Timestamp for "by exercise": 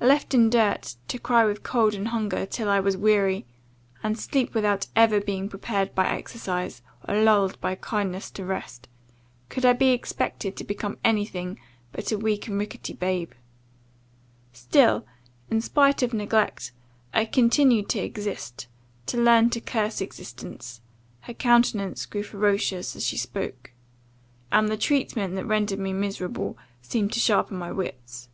5.94-6.82